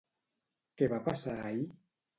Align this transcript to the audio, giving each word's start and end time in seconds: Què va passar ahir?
Què 0.81 0.89
va 0.95 1.01
passar 1.11 1.39
ahir? 1.47 1.65